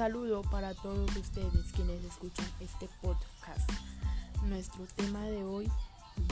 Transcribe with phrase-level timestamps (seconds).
[0.00, 3.70] saludo para todos ustedes quienes escuchan este podcast.
[4.44, 5.70] Nuestro tema de hoy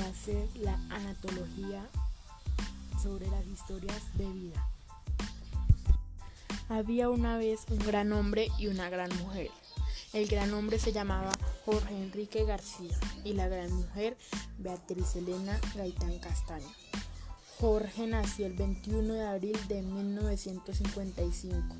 [0.00, 1.86] va a ser la anatología
[3.02, 4.70] sobre las historias de vida.
[6.70, 9.50] Había una vez un gran hombre y una gran mujer.
[10.14, 11.32] El gran hombre se llamaba
[11.66, 14.16] Jorge Enrique García y la gran mujer
[14.56, 16.72] Beatriz Elena Gaitán Castaño.
[17.60, 21.76] Jorge nació el 21 de abril de 1955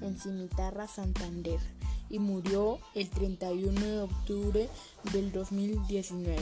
[0.00, 1.60] en Cimitarra, Santander
[2.10, 4.68] y murió el 31 de octubre
[5.12, 6.36] del 2019.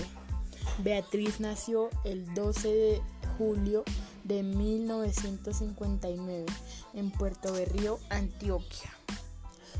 [0.79, 3.02] Beatriz nació el 12 de
[3.38, 3.82] julio
[4.24, 6.46] de 1959
[6.95, 8.91] en Puerto Berrío, Antioquia.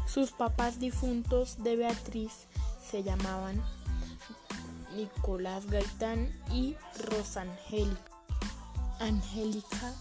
[0.07, 2.33] Sus papás difuntos de Beatriz
[2.91, 3.63] se llamaban
[4.97, 8.01] Nicolás Gaitán y Rosangélica.
[8.99, 9.93] Angélica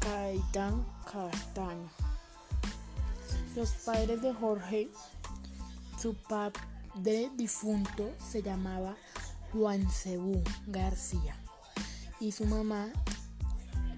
[0.00, 2.05] Gaitán Castaño.
[3.56, 4.90] Los padres de Jorge,
[5.98, 8.94] su padre difunto se llamaba
[9.50, 11.34] Juan Cebú García
[12.20, 12.92] y su mamá,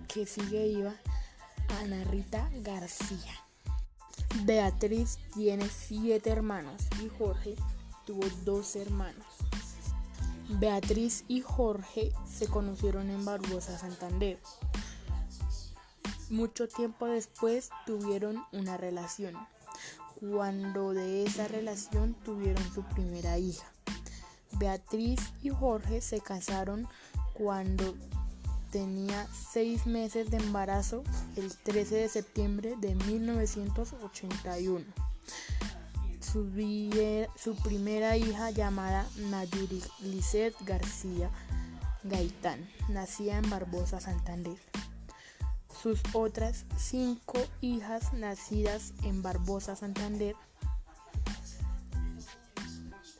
[0.06, 0.94] que sigue viva,
[1.80, 3.34] Ana Rita García.
[4.44, 7.56] Beatriz tiene siete hermanos y Jorge
[8.06, 9.26] tuvo dos hermanos.
[10.50, 14.38] Beatriz y Jorge se conocieron en Barbosa, Santander.
[16.30, 19.34] Mucho tiempo después tuvieron una relación,
[20.20, 23.66] cuando de esa relación tuvieron su primera hija.
[24.52, 26.86] Beatriz y Jorge se casaron
[27.32, 27.94] cuando
[28.70, 31.02] tenía seis meses de embarazo
[31.36, 34.84] el 13 de septiembre de 1981.
[36.20, 36.46] Su,
[37.36, 41.30] su primera hija llamada Nayuri Lisset García
[42.04, 44.58] Gaitán, nacida en Barbosa, Santander.
[45.82, 50.34] Sus otras cinco hijas nacidas en Barbosa, Santander,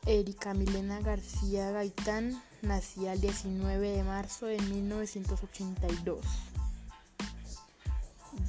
[0.07, 6.25] Erika Milena García Gaitán, nacida el 19 de marzo de 1982.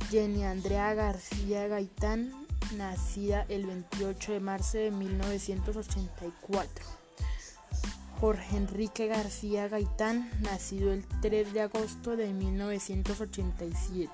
[0.09, 2.34] Jenny Andrea García Gaitán,
[2.78, 6.86] nacida el 28 de marzo de 1984.
[8.19, 14.12] Jorge Enrique García Gaitán, nacido el 3 de agosto de 1987.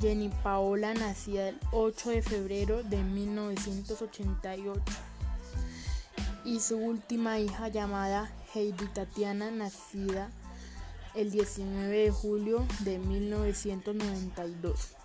[0.00, 4.82] Jenny Paola, nacida el 8 de febrero de 1988
[6.44, 10.30] y su última hija llamada Heidi Tatiana, nacida
[11.14, 14.96] el 19 de julio de 1992.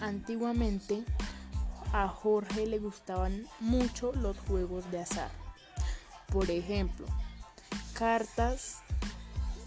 [0.00, 1.04] Antiguamente
[1.96, 5.30] a Jorge le gustaban mucho los juegos de azar.
[6.30, 7.06] Por ejemplo,
[7.94, 8.82] cartas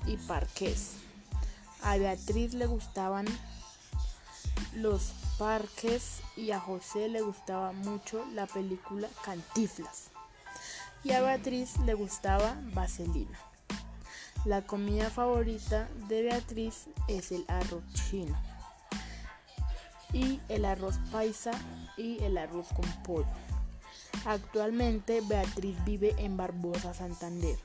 [0.06, 0.92] y parques.
[1.82, 3.26] A Beatriz le gustaban
[4.76, 10.12] los parques y a José le gustaba mucho la película Cantiflas
[11.04, 13.40] y a Beatriz le gustaba Vaselina.
[14.46, 18.38] La comida favorita de Beatriz es el arroz chino
[20.14, 21.52] y el arroz paisa
[21.98, 23.28] y el arroz con pollo.
[24.26, 27.58] Actualmente Beatriz vive en Barbosa, Santander.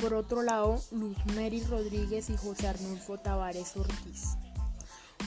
[0.00, 4.36] Por otro lado, Luz Mary Rodríguez y José Arnulfo Tavares Ortiz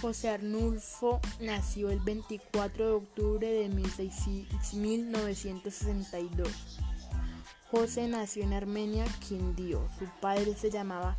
[0.01, 6.49] José Arnulfo nació el 24 de octubre de 1962.
[7.71, 9.81] José nació en Armenia, Quindío.
[9.97, 11.17] Su padre se llamaba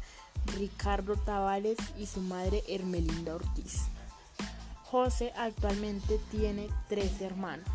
[0.57, 3.89] Ricardo Tavares y su madre Hermelinda Ortiz.
[4.91, 7.69] José actualmente tiene tres hermanos.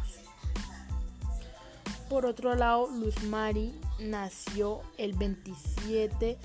[2.09, 6.37] Por otro lado, Luz Mari nació el 27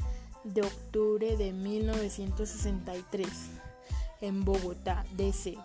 [0.44, 3.28] de octubre de 1963
[4.21, 5.59] en Bogotá, DC,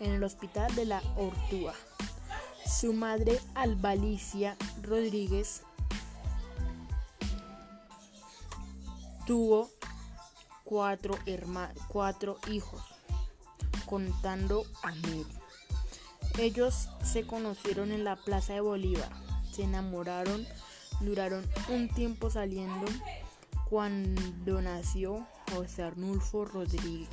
[0.00, 1.74] en el Hospital de la Ortúa.
[2.66, 5.62] Su madre, Albalicia Rodríguez,
[9.26, 9.70] tuvo
[10.64, 11.18] cuatro,
[11.88, 12.82] cuatro hijos,
[13.90, 15.26] contando a Mary.
[16.38, 19.10] Ellos se conocieron en la Plaza de Bolívar,
[19.52, 20.46] se enamoraron,
[21.00, 22.86] duraron un tiempo saliendo
[23.68, 27.08] cuando nació José Arnulfo Rodríguez.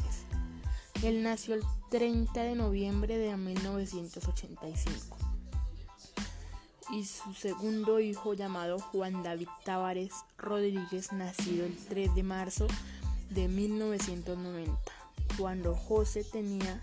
[1.01, 5.17] Él nació el 30 de noviembre de 1985
[6.91, 12.67] y su segundo hijo llamado Juan David Tavares Rodríguez nacido el 3 de marzo
[13.31, 14.96] de 1990.
[15.37, 16.81] Cuando José tenía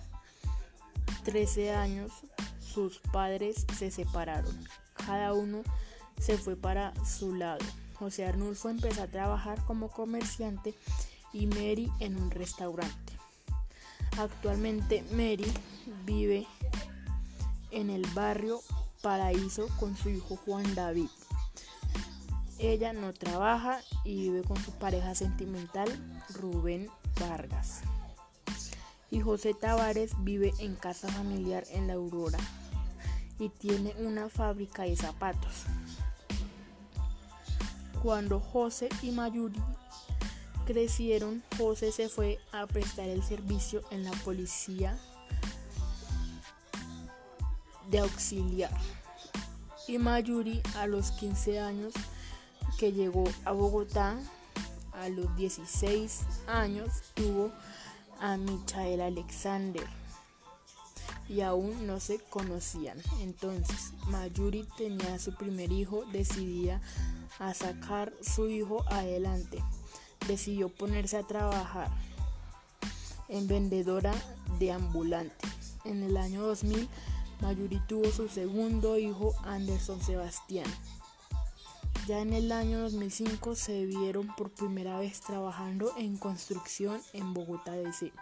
[1.25, 2.13] 13 años,
[2.61, 4.57] sus padres se separaron.
[5.07, 5.63] Cada uno
[6.21, 7.65] se fue para su lado.
[7.95, 10.75] José Arnulfo empezó a trabajar como comerciante
[11.33, 13.13] y Mary en un restaurante.
[14.19, 15.53] Actualmente Mary
[16.05, 16.47] vive
[17.71, 18.61] en el barrio
[19.03, 21.09] Paraíso con su hijo Juan David.
[22.59, 25.89] Ella no trabaja y vive con su pareja sentimental
[26.41, 26.89] Rubén
[27.21, 27.83] Vargas.
[29.15, 32.41] Y José Tavares vive en casa familiar en La Aurora
[33.39, 35.67] y tiene una fábrica de zapatos.
[38.03, 39.63] Cuando José y Mayuri
[40.67, 44.99] crecieron, José se fue a prestar el servicio en la policía
[47.93, 48.77] de auxiliar.
[49.87, 51.95] Y Mayuri a los 15 años
[52.81, 54.19] que llegó a Bogotá,
[54.93, 57.53] a los 16 años tuvo
[58.25, 59.85] a Michael Alexander
[61.29, 62.99] y aún no se conocían.
[63.21, 66.81] Entonces Mayuri tenía su primer hijo, decidía
[67.39, 69.63] a sacar su hijo adelante.
[70.27, 71.91] Decidió ponerse a trabajar
[73.29, 74.15] en vendedora
[74.59, 75.47] de ambulante.
[75.85, 76.89] En el año 2000,
[77.43, 80.67] Mayuri tuvo su segundo hijo, Anderson Sebastián.
[82.07, 87.73] Ya en el año 2005 se vieron por primera vez trabajando en construcción en Bogotá
[87.73, 88.13] DC.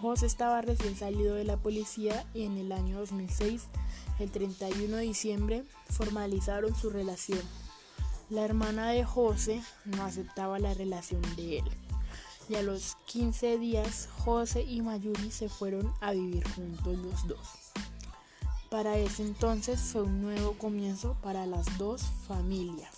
[0.00, 3.62] José estaba recién salido de la policía y en el año 2006,
[4.18, 7.42] el 31 de diciembre, formalizaron su relación.
[8.28, 11.64] La hermana de José no aceptaba la relación de él.
[12.48, 17.65] Y a los 15 días, José y Mayuri se fueron a vivir juntos los dos.
[18.76, 22.92] Para ese entonces fue un nuevo comienzo para las dos familias.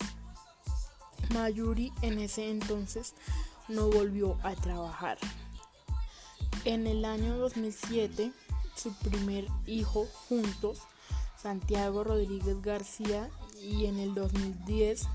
[1.33, 3.13] Mayuri en ese entonces
[3.69, 5.17] no volvió a trabajar.
[6.65, 8.33] En el año 2007,
[8.75, 10.79] su primer hijo juntos,
[11.41, 13.29] Santiago Rodríguez García,
[13.63, 15.07] y en el 2010,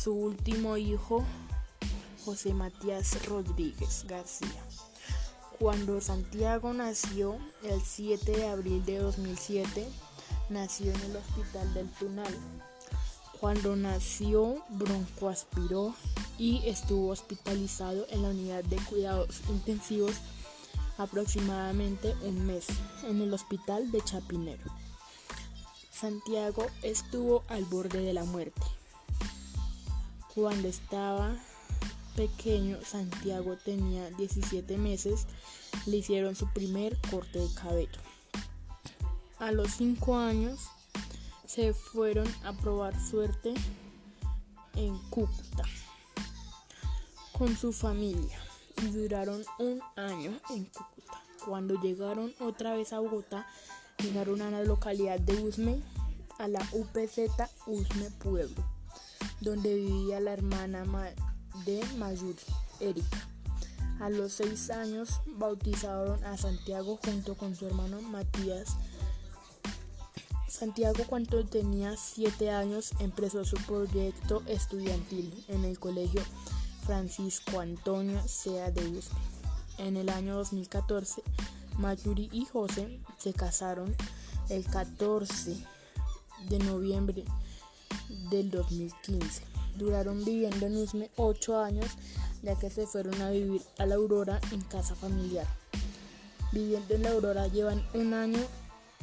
[0.00, 1.24] su último hijo,
[2.24, 4.62] José Matías Rodríguez García.
[5.64, 9.88] Cuando Santiago nació el 7 de abril de 2007,
[10.50, 12.38] nació en el Hospital del Tunal.
[13.40, 15.94] Cuando nació, broncoaspiró
[16.36, 20.16] y estuvo hospitalizado en la unidad de cuidados intensivos
[20.98, 22.66] aproximadamente un mes
[23.08, 24.70] en el hospital de Chapinero.
[25.90, 28.60] Santiago estuvo al borde de la muerte.
[30.34, 31.38] Cuando estaba
[32.14, 35.26] pequeño, Santiago tenía 17 meses,
[35.86, 38.00] le hicieron su primer corte de cabello.
[39.38, 40.60] A los 5 años
[41.46, 43.54] se fueron a probar suerte
[44.74, 45.64] en Cúcuta
[47.32, 48.38] con su familia
[48.82, 51.22] y duraron un año en Cúcuta.
[51.44, 53.46] Cuando llegaron otra vez a Bogotá,
[53.98, 55.82] llegaron a la localidad de Usme,
[56.38, 57.30] a la UPZ
[57.66, 58.64] Usme Pueblo,
[59.40, 60.84] donde vivía la hermana
[61.64, 62.38] de Mayuri,
[62.80, 63.28] Erika.
[64.00, 68.76] A los seis años bautizaron a Santiago junto con su hermano Matías.
[70.48, 76.22] Santiago cuando tenía siete años empezó su proyecto estudiantil en el colegio
[76.84, 79.18] Francisco Antonio Sea de Usme.
[79.78, 81.22] En el año 2014,
[81.78, 83.94] Mayuri y José se casaron
[84.48, 85.56] el 14
[86.48, 87.24] de noviembre
[88.30, 89.42] del 2015
[89.76, 91.86] duraron viviendo en Usme 8 años
[92.42, 95.46] ya que se fueron a vivir a la Aurora en casa familiar.
[96.52, 98.40] Viviendo en la Aurora llevan un año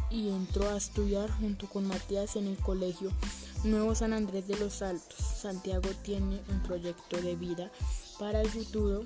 [0.10, 3.12] y entró a estudiar junto con Matías en el colegio
[3.64, 5.18] Nuevo San Andrés de los Altos.
[5.18, 7.72] Santiago tiene un proyecto de vida
[8.20, 9.06] para el futuro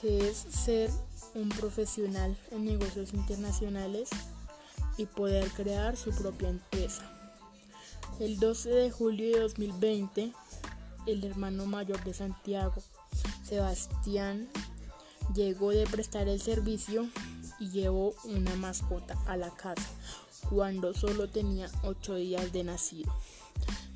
[0.00, 0.90] que es ser
[1.34, 4.08] un profesional en negocios internacionales
[4.96, 7.15] y poder crear su propia empresa.
[8.18, 10.32] El 12 de julio de 2020,
[11.06, 12.82] el hermano mayor de Santiago,
[13.44, 14.48] Sebastián,
[15.34, 17.10] llegó de prestar el servicio
[17.60, 19.86] y llevó una mascota a la casa
[20.48, 23.14] cuando solo tenía 8 días de nacido.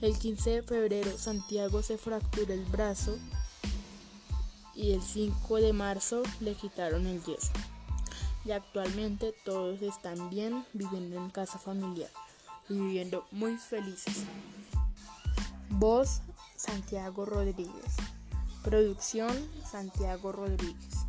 [0.02, 3.16] El 15 de febrero Santiago se fracturó el brazo
[4.74, 7.52] y el 5 de marzo le quitaron el yeso.
[8.44, 12.10] Y actualmente todos están bien viviendo en casa familiar
[12.70, 14.24] viviendo muy felices.
[15.70, 16.22] Voz
[16.56, 17.96] Santiago Rodríguez.
[18.62, 19.32] Producción
[19.68, 20.99] Santiago Rodríguez.